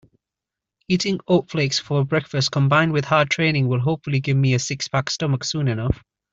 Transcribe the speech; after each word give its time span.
Eating 0.87 1.19
oat 1.27 1.51
flakes 1.51 1.77
for 1.77 2.03
breakfast 2.03 2.51
combined 2.51 2.91
with 2.91 3.05
hard 3.05 3.29
training 3.29 3.67
will 3.67 3.79
hopefully 3.79 4.19
give 4.19 4.35
me 4.35 4.55
a 4.55 4.57
six-pack 4.57 5.11
stomach 5.11 5.43
soon 5.43 5.67
enough. 5.67 6.01